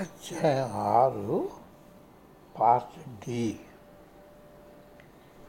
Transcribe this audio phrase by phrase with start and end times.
[0.00, 1.50] అధ్యాయం ఆరు
[2.60, 3.58] part D.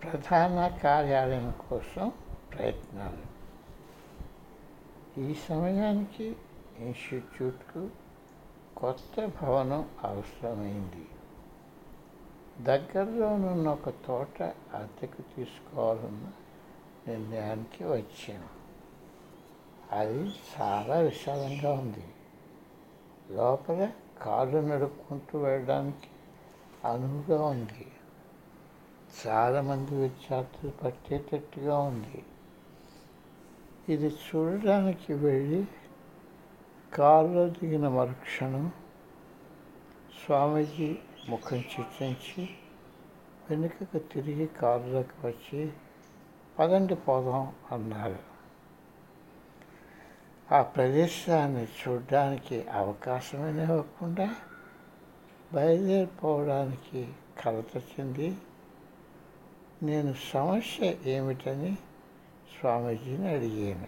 [0.04, 2.12] ప్రధాన కార్యాలయం కోసం
[2.54, 3.32] ప్రయత్నాలు.
[5.20, 6.36] ఈ సమయానికి
[6.80, 7.90] ఇన్స్టిట్యూట్కు
[8.78, 11.08] కొత్త భవనం అవసరమైంది.
[12.64, 14.44] దగ్గరలోనున్న ఒక తోట
[14.74, 16.28] అద్దెకు తీసుకోవాలన్న
[17.08, 18.50] నిర్ణయానికి వచ్చాను
[19.92, 22.04] అది చాలా విశాలంగా ఉంది.
[23.32, 26.10] లోపల కాళ్ళు నడుపుకుంటూ వెళ్ళడానికి
[26.88, 27.92] అనువుగా ఉంది.
[29.28, 32.26] చాలామంది విద్యార్థులు పట్టేటట్టుగా ఉంది.
[33.90, 35.66] ఇది చూడడానికి వెళ్ళి
[36.94, 38.72] కారులో దిగిన మరుక్షణం
[40.26, 40.98] స్వామీజీ
[41.30, 42.50] ముఖం చిత్రించి
[43.50, 45.72] వెనుకకు తిరిగి కారులోకి వచ్చి
[46.60, 48.31] పదండి పోదాం అన్నారు.
[50.52, 54.36] ఆ ప్రదేశాన్ని చూడడానికి అవకాశమే ఇవ్వకుండా
[55.54, 57.14] బయలుదేరిపోవడానికి
[57.46, 58.38] కలత చెంది
[59.84, 61.78] నేను సమస్య ఏమిటని
[62.60, 63.88] స్వామీజీని అడిగాను.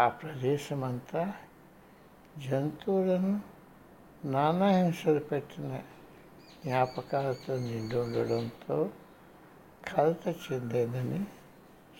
[0.00, 1.32] ఆ ప్రదేశమంతా
[2.38, 3.40] జంతువులను
[4.24, 5.76] నానా హింసలు పెట్టిన
[6.64, 8.90] జ్ఞాపకాలతో నిండి ఉండడంతో
[9.96, 11.24] కలత చెందేదని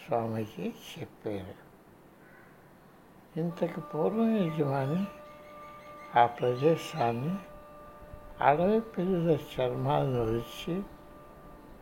[0.07, 1.72] స్వామీజీ చెప్పారు.
[3.37, 5.07] ఇంతకు పూర్వం యజమాని
[6.19, 7.37] ఆ ప్రదేశాన్ని
[8.41, 10.83] అడవి పిల్లల చర్మాలను ఒలిచి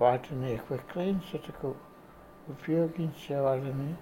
[0.00, 1.74] వాటిని విక్రయించుటకు
[2.48, 3.94] ఉపయోగించేవాడని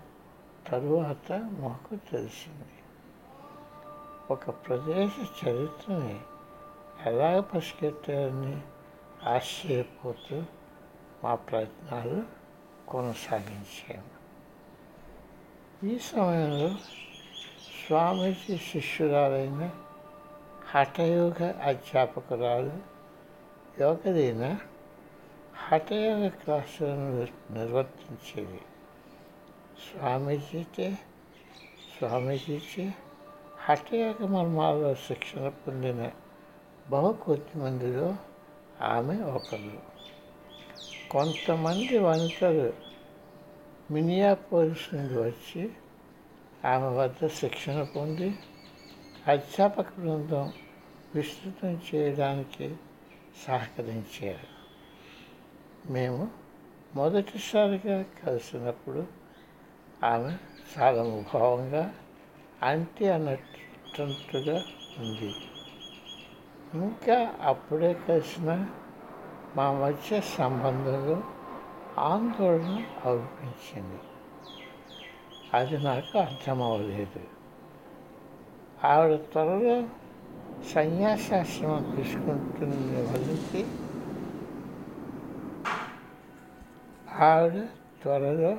[0.69, 2.69] తరువాత మాకు తెలిసింది.
[4.31, 5.13] ఒక ప్రదేశ
[5.49, 6.21] చరిత్రని
[7.07, 8.61] ఎలా పసిగట్టారని
[9.29, 10.43] ఆశ్చర్యపోతూ
[11.25, 12.23] మా ప్రయత్నాలు
[12.89, 14.19] కొనసాగించాము.
[15.87, 16.71] ఈ సమయంలో
[17.89, 19.61] స్వామీజీ శిష్యురాలైన
[20.73, 22.75] హఠయోగ అధ్యాపకురాలు
[23.81, 24.43] యోగదీన
[25.63, 27.07] హఠయోగ క్లాసులను
[27.51, 28.61] నిర్వర్తించేది
[29.85, 30.89] స్వామీజీతే
[31.89, 32.87] స్వామీజీచే
[33.67, 36.03] హఠయోగ మర్మాల్లో శిక్షణ పొందిన
[36.89, 38.09] బహు కొద్ది మందిలో
[38.91, 39.75] ఆమె ఒకరు
[41.11, 42.71] కొంతమంది వనితలు
[43.91, 45.63] మినియాపోలిస్ నుండి వచ్చి
[46.65, 48.39] ఆమె వద్ద శిక్షణ పొంది
[49.27, 50.53] అధ్యాపక బృందం
[51.15, 52.77] విస్తృతం చేయడానికి
[53.47, 54.59] సహకరించారు.
[55.93, 56.31] మేము
[56.95, 59.07] మొదటిసారిగా కలిసినప్పుడు
[60.05, 60.37] ఆమె
[60.79, 61.95] చాలా ముభావంగా
[62.63, 64.65] అంటి అన్నట్టుగా
[64.99, 65.35] ఉంది.
[66.75, 68.67] ఇంకా అప్పుడే కలిసిన
[69.57, 71.23] మా మధ్య సంబంధంలో
[71.99, 73.99] ఆందోళన అనిపించింది
[75.55, 77.21] అది నాకు అర్థమవలేదు
[78.85, 79.89] ఆవిడ త్వరలో
[80.75, 83.67] సన్యాసాశ్రమం తీసుకుంటున్న వాళ్ళకి
[87.19, 87.67] ఆవిడ
[88.03, 88.57] త్వరలో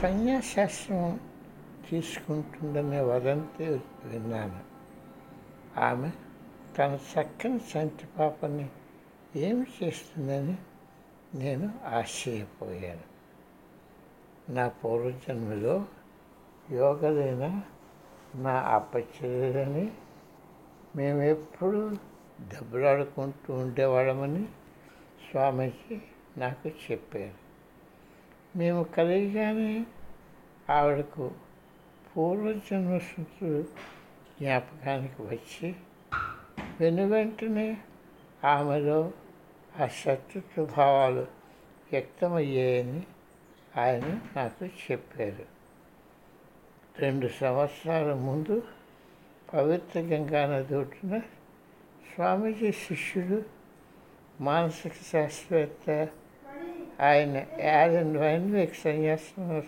[0.00, 1.20] సన్యాసాశ్రమం
[1.90, 4.60] తీసుకుంటుందనే వదంతి విన్నాను.
[5.80, 6.10] ఆమె
[6.78, 8.68] తన చక్కని సంటి పాపని
[9.36, 10.56] ఏమి చేస్తుందని
[11.34, 13.11] నేను ఆశ్చర్యపోయాను.
[14.50, 15.84] నా పూర్వజన్మలో
[16.72, 17.62] యోగదైన
[18.34, 19.90] నా అప్పచెల్లని
[20.96, 21.96] మేమెప్పుడు
[22.40, 24.44] దెబ్బలాడుకుంటూ ఉండేవాళ్ళమని
[25.30, 26.00] స్వామీజీ
[26.38, 27.34] నాకు చెప్పారు.
[28.56, 29.84] మేము కలిగిగానే
[30.70, 31.30] ఆవిడకు
[32.06, 33.62] పూర్వజన్మ స్మృతులు
[34.40, 35.74] జ్ఞాపకానికి వచ్చి
[36.80, 37.76] వెను వెంటనే
[38.44, 39.12] ఆమెలో
[39.80, 41.26] ఆ శత్రుత్వ భావాలు
[41.92, 43.06] వ్యక్తమయ్యాయని
[43.76, 45.44] ఆయన నాకు చెప్పారు.
[46.98, 48.62] రెండు సంవత్సరాల ముందు
[49.54, 51.18] పవిత్ర గంగా నది ఒడ్డున
[52.14, 53.42] స్వామీజీ శిష్యుడు
[54.40, 56.08] మానసిక శాస్త్రవేత్త
[57.00, 59.62] ఆయన యాలన్ వైన్విక్ సన్యాసం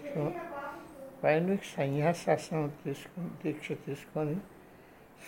[1.25, 4.37] వైన్విక్ సన్యాసాసనం తీసుకుని దీక్ష తీసుకొని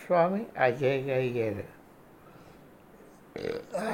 [0.06, 1.64] స్వామి అజయ్గా అయ్యారు.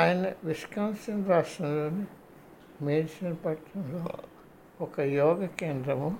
[0.01, 2.05] ఆయన విస్కాన్సిన్ రాష్ట్రంలోని
[2.85, 4.07] మెడిసిన్ పట్టణంలో
[4.83, 6.17] ఒక యోగ కేంద్రము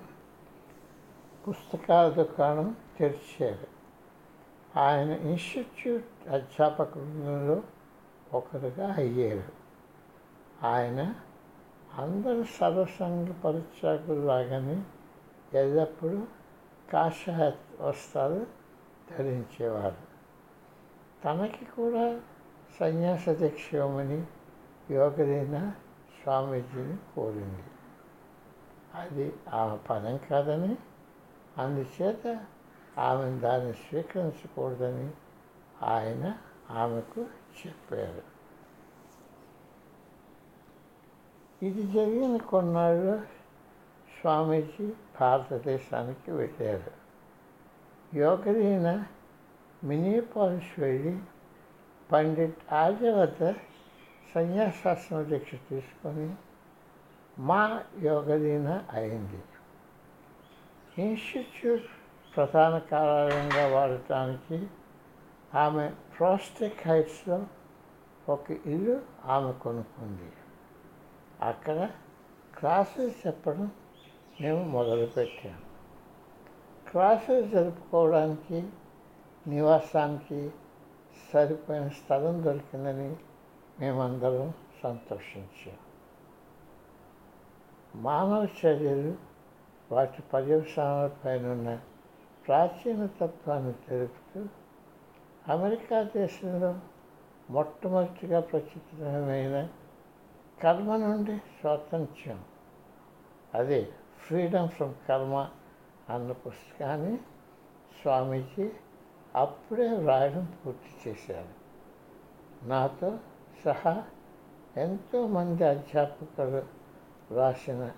[1.49, 3.67] పుస్తకాల దుకాణం తెరిచారు
[4.79, 7.63] ఆయన ఇన్స్టిట్యూట్ అధ్యాపక బృందంలో
[8.35, 9.43] ఒకరుగా అయ్యారు.
[10.67, 11.15] ఆయన
[11.99, 14.83] అందరు సర్వసంగ పరిత్యాగులాగానే
[15.59, 16.23] ఎల్లప్పుడూ
[16.93, 17.51] కాషాయ
[17.81, 18.47] వస్త్రాలు
[19.11, 19.97] ధరించేవారు.
[21.25, 22.21] తనకి కూడా
[22.81, 24.27] సన్యాస దీక్ష ఇవ్వమని
[24.91, 25.73] యోగదైన
[26.23, 27.63] స్వామీజీని కోరింది.
[28.95, 30.77] అది ఆమె పదం కాదని
[31.59, 32.47] అందుచేత
[32.99, 35.11] ఆమె దాన్ని స్వీకరించకూడదని
[35.83, 36.39] ఆయన
[36.71, 38.23] ఆమెకు చెప్పారు.
[41.65, 43.23] ఇది జరిగిన కొన్నాళ్ళు
[44.21, 46.93] స్వామీజీ భారతదేశానికి వెళ్ళారు.
[48.17, 49.07] యోగదీన
[49.85, 51.19] మినీపాలిస్ వెళ్ళి
[52.13, 56.35] పండిట్ ఆర్యవత వద్ద దీక్ష తీసుకొని
[57.39, 59.43] మా యోగదీన అయింది.
[60.99, 61.83] ఇన్స్టిట్యూట్
[62.37, 64.67] ప్రధాన కార్యాలయంగా వాడటానికి
[65.55, 67.47] ఆమె ప్రోస్టిక్ హైట్స్లో
[68.29, 70.33] ఒక ఇల్లు ఆమె కొనుక్కుంది.
[71.41, 71.91] అక్కడ
[72.59, 73.71] క్లాసెస్ చెప్పడం
[74.41, 75.73] మేము మొదలుపెట్టాము
[76.91, 78.69] క్లాసెస్ జరుపుకోవడానికి
[79.47, 80.51] నివాసానికి
[81.33, 83.17] సరిపోయిన స్థలం దొరికిందని
[83.81, 85.77] మేమందరం సంతోషించాం.
[87.95, 89.15] మానవ చర్యలు
[89.93, 91.81] వాటి పర్యవసానాలపైనున్న
[92.47, 94.47] ప్రాచీన తత్వాన్ని తెలుపుతూ
[95.49, 96.75] అమెరికా దేశంలో
[97.51, 99.69] మొట్టమొదటిగా ప్రచురితమైన
[100.63, 102.45] కర్మ నుండి స్వాతంత్ర్యం.
[103.55, 103.89] అదే
[104.27, 105.51] ఫ్రీడమ్ ఫ్రమ్ కర్మ
[106.09, 107.17] అన్న పుస్తకాన్ని
[108.03, 108.71] స్వామీజీ
[109.37, 111.63] అప్పుడే వ్రాయడం పూర్తి చేశారు.
[112.69, 113.19] నాతో
[113.65, 114.05] సహా
[114.77, 116.82] ఎంతోమంది అధ్యాపకులు
[117.35, 117.91] రాసిన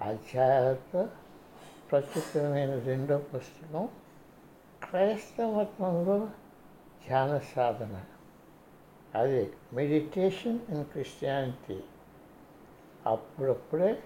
[0.00, 1.08] అధ్యాయాలతో
[1.90, 3.88] ప్రచురమైన రెండో పుస్తకం
[4.82, 6.26] క్రైస్తవ మతంలో
[7.06, 8.04] ధ్యాన సాధన.
[9.14, 11.80] అది మెడిటేషన్ ఇన్ క్రిస్టియానిటీ.
[13.06, 14.02] అప్పుడప్పుడే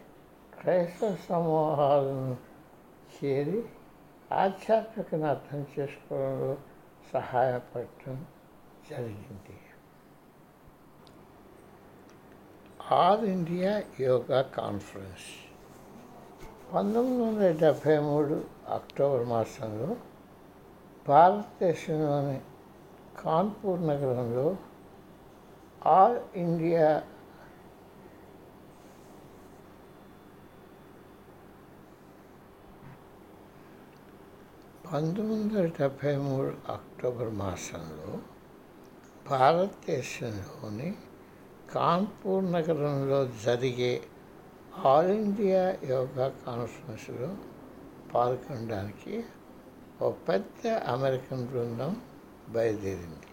[0.61, 2.37] క్రైస్తవ సమూహాలను
[3.25, 3.65] చేరి
[4.33, 6.57] ఆధ్యాత్మికను అర్థం చేసుకోవడంలో
[7.13, 8.27] సహాయపడటం
[8.91, 9.61] జరిగింది.
[12.97, 15.27] All India Yoga Conference.
[16.73, 19.97] పంతొమ్మిది వందల డెబ్భై మూడు అక్టోబర్ మాసంలో
[21.09, 22.41] భారతదేశంలోని
[23.25, 24.57] కాన్పూర్ నగరంలో
[25.87, 27.03] ఆల్ ఇండియా
[34.87, 38.19] పంతొమ్మిది వందల డెబ్భై మూడు అక్టోబర్ మాసంలో
[39.29, 40.91] భారతదేశంలోని
[41.75, 44.03] కాన్పూర్ నగరంలో జరిగే
[44.85, 47.37] ఆల్ ఇండియా యోగా కాన్ఫరెన్స్లో
[48.15, 49.25] పాల్గొనడానికి
[50.03, 52.01] ఒక పెద్ద అమెరికన్ బృందం
[52.49, 53.27] బయలుదేరింది.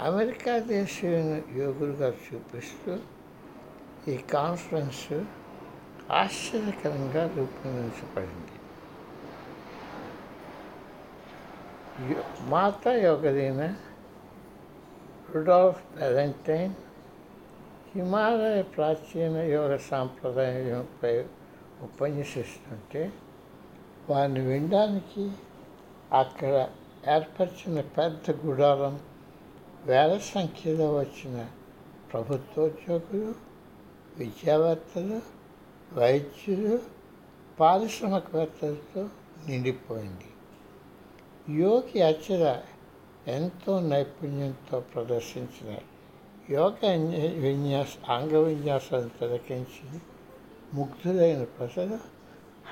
[0.00, 2.98] అమెరికా దేశీయులను యోగులుగా చూపిస్తూ
[4.08, 5.24] ఈ కాన్ఫరెన్స్
[6.10, 8.52] ఆశ్చర్యకరంగా రూపొందించబడింది.
[12.12, 13.74] యో- మాతా యోగదీన
[15.34, 16.74] రుడాల్ఫ్ వ్యాలంటైన్
[17.94, 21.24] హిమాలయ ప్రాచీన యోగ సాంప్రదాయంపై
[21.82, 23.12] ఉపన్యసిస్తుంటే
[24.10, 25.30] వారిని వినడానికి
[26.12, 26.68] అక్కడ
[27.08, 29.00] ఏర్పరిచిన పెద్ద గుడారం
[29.86, 31.46] వేల సంఖ్యలో వచ్చిన
[32.12, 33.34] ప్రభుత్వోద్యోగులు
[34.16, 35.20] విద్యావేత్తలు
[35.92, 36.78] వైద్యులు
[37.60, 39.08] పారిశ్రామికవేత్తలతో
[39.48, 40.28] నిండిపోయింది.
[41.52, 42.62] యోగి అచ్చర
[43.26, 45.76] ఎంతో నైపుణ్యంతో ప్రదర్శించిన
[46.50, 46.94] యోగ
[47.38, 49.98] విన్యాస అంగ విన్యాసాన్ని తిలకించి
[50.74, 51.98] ముగ్ధులైన ప్రజలు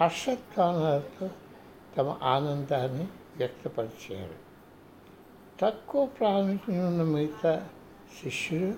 [0.00, 1.30] హర్షధ్వానాలతో
[1.96, 3.06] తమ ఆనందాన్ని
[3.36, 4.34] వ్యక్తపరిచారు.
[5.60, 7.68] తక్కువ ప్రాముఖ్యం ఉన్న మిగతా
[8.22, 8.74] శిష్యులు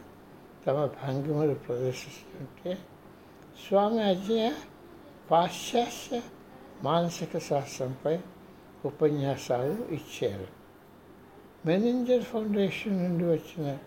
[0.66, 2.78] తమ భంగిమలు ప్రదర్శిస్తుంటే
[3.68, 4.52] స్వామి అజయ
[5.30, 6.20] పాశ్చాత్య
[6.82, 8.18] మానసిక శాస్త్రంపై
[8.84, 10.61] ఉపన్యాసాలు ఇచ్చారు.
[11.66, 13.78] మెనింజర్ ఫౌండేషన్ నుండి వచ్చిన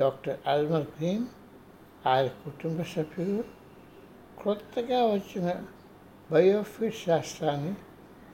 [0.00, 1.26] డాక్టర్ అల్మర్ గ్రీన్
[2.06, 3.44] ఆయన కుటుంబ సభ్యులు
[4.42, 5.48] కొత్తగా వచ్చిన
[6.30, 7.74] బయోఫిట్ శాస్త్రాన్ని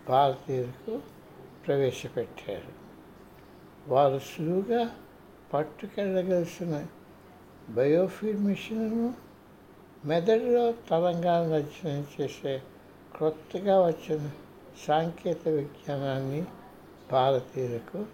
[0.09, 1.01] భారతీయులకు
[1.67, 2.73] ప్రవేశపెట్టారు.
[3.89, 4.83] వారు సులువుగా
[5.55, 6.87] పట్టుకెళ్ళగలిసిన
[7.71, 9.15] బయోఫీడ్ మిషన్ను
[10.05, 12.63] మెదడులో తరంగాలను అధ్యయనం చేసే
[13.17, 14.31] క్రొత్తగా వచ్చిన
[14.87, 16.45] సాంకేతిక విజ్ఞానాన్ని
[17.11, 18.07] భారతీయులకు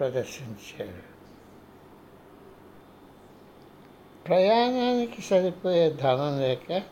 [0.00, 1.02] ప్రదర్శించారు.
[4.28, 6.82] ప్రయాణానికి సరిపోయే ధనం లేక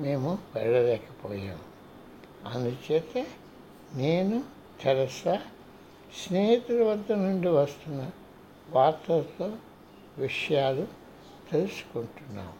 [0.00, 1.70] మేము వెళ్ళలేకపోయాము
[2.48, 3.26] అందుచేత
[3.94, 4.44] నేను
[4.80, 5.42] తెరసా
[6.26, 8.10] స్నేహితుల వద్ద నుండి వస్తున్న
[8.70, 9.56] వార్తలతో
[10.18, 10.86] విషయాలు
[11.52, 12.52] తెలుసుకుంటున్నాం.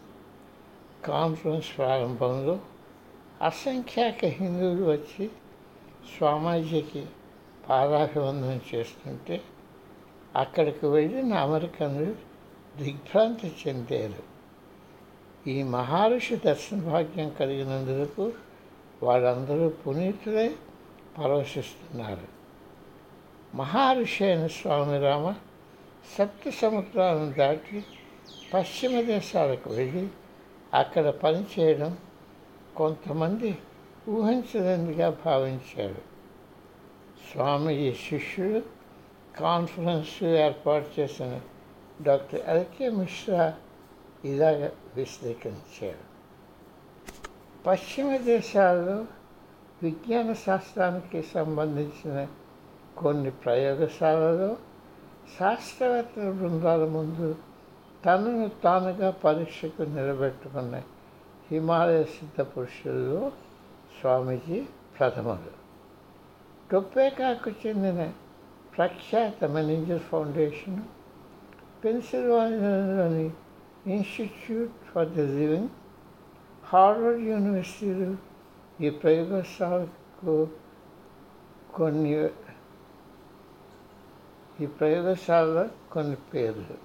[1.05, 2.61] కాన్ఫరెన్స్ ప్రారంభంలో
[3.43, 5.31] అసంఖ్యాక హిందువులు వచ్చి
[6.19, 7.07] స్వామీజీకి
[7.69, 9.43] పాదాభివందనం చేస్తుంటే
[10.37, 12.15] అక్కడికి వెళ్ళిన అమెరికన్లు
[12.83, 14.23] దిగ్భ్రాంతి చెందారు.
[15.49, 18.33] ఈ మహర్షి దర్శన భాగ్యం కలిగినందుకు
[19.03, 20.55] వాళ్ళందరూ పునీతులే
[21.19, 22.41] పరవశిస్తున్నారు.
[23.57, 25.35] మహర్షి అయిన స్వామి రామ
[26.19, 27.85] సప్త సముద్రాలను దాటి
[28.55, 30.09] పశ్చిమ దేశాలకు వెళ్ళి
[30.75, 31.99] అక్కడ పనిచేయడం
[32.77, 33.59] కొంతమంది
[34.09, 36.03] ఊహించదనిగా భావించారు
[37.33, 38.80] స్వామి శిష్యుడు
[39.41, 41.41] కాన్ఫరెన్స్ ఏర్పాటు చేసిన
[42.03, 43.45] డాక్టర్ ఎల్కే మిశ్రా
[44.25, 46.05] ఇలాగ విశ్లేషించారు.
[47.67, 49.05] పశ్చిమ దేశాల్లో
[49.83, 52.27] విజ్ఞాన శాస్త్రానికి సంబంధించిన
[52.99, 54.57] కొన్ని ప్రయోగశాలలో
[55.39, 57.29] శాస్త్రవేత్తల బృందాల ముందు
[58.05, 60.77] తనను తానుగా పరీక్షకు నిలబెట్టుకున్న
[61.51, 63.33] హిమాలయ సిద్ధ పురుషుల్లో
[64.01, 64.59] స్వామీజీ
[64.99, 65.53] ప్రథములు
[66.71, 68.01] టొప్పేకాకు చెందిన
[68.77, 70.81] ప్రఖ్యాత Menninger foundation
[71.85, 73.31] పెన్సిల్వానియాలోని
[73.87, 75.69] institute for the living
[76.65, 78.17] Harvard యూనివర్సిటీలు
[78.81, 80.49] ఈ ప్రయోగశాలకు
[81.75, 82.31] కొన్ని
[84.61, 86.77] ఈ ప్రయోగశాలలో కొన్ని పేర్లు.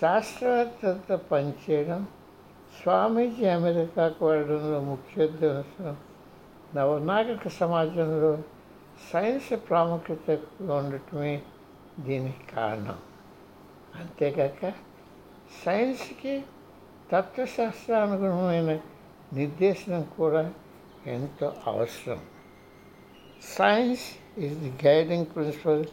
[0.00, 2.06] శాస్త్రవేత్తలతో పనిచేయడం
[2.82, 5.96] స్వామీజీ అమెరికాకు వెళ్ళడంలో ముఖ్య ఉద్దేశం
[6.74, 8.38] నవనాగరిక సమాజంలో
[9.11, 11.33] సైన్స్ ప్రాముఖ్యత ఎక్కువగా ఉండటమే
[11.99, 12.99] దీనికి కారణం
[13.99, 14.71] అంతేకాక
[15.65, 16.35] సైన్స్కి
[17.11, 18.71] తత్వశాస్త్రానుగుణమైన
[19.33, 20.43] నిర్దేశనం కూడా
[21.07, 22.21] ఎంతో అవసరం
[23.57, 25.85] science is the guiding principle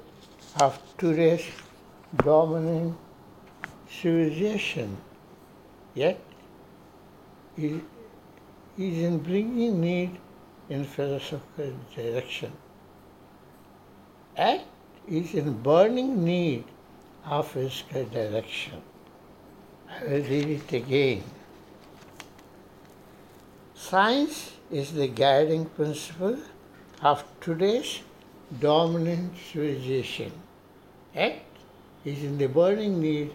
[0.62, 1.49] of today's
[2.26, 2.92] dominating
[3.90, 4.96] civilization,
[5.94, 6.20] yet
[7.58, 7.82] is,
[8.78, 10.18] is in bringing need
[10.68, 12.52] in philosophical direction.
[14.37, 14.66] Act
[15.08, 16.64] is in burning need
[17.26, 18.80] of physical direction.
[19.90, 21.22] I will read it again.
[23.75, 26.38] Science is the guiding principle
[27.02, 28.00] of today's
[28.60, 30.32] dominant civilization.
[31.14, 31.44] Act
[32.04, 33.34] is in the burning need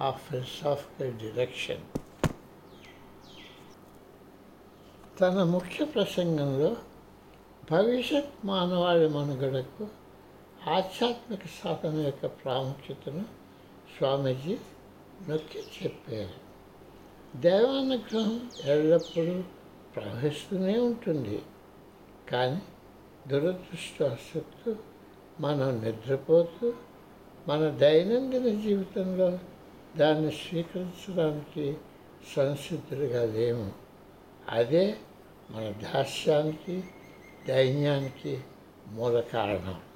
[0.00, 1.80] of philosophical direction.
[5.18, 6.70] తన ముఖ్య ప్రసంగంలో
[7.70, 9.84] భవిష్యత్ మానవాళి మనుగడకు
[10.67, 13.25] ఆధ్యాత్మిక సాధన యొక్క ప్రాముఖ్యతను
[13.97, 14.57] స్వామీజీ
[15.29, 16.47] నొక్కి చెప్పారు.
[17.39, 19.43] దైవానుగ్రహం ఎల్లప్పుడూ
[19.95, 21.41] ప్రవహిస్తూనే ఉంటుంది.
[22.31, 22.61] కానీ
[23.27, 24.75] దురదృష్టవశత్తు
[25.39, 26.73] మనం నిద్రపోతూ
[27.47, 29.39] మన దైనందిన జీవితంలో
[29.97, 31.77] దాన్ని స్వీకరించడానికి
[32.35, 33.71] సంసిద్ధులుగా లేము.
[34.49, 34.97] అదే
[35.51, 36.83] మన దాస్యానికి
[37.47, 38.41] దైన్యానికి
[38.87, 39.86] మూల కారణం.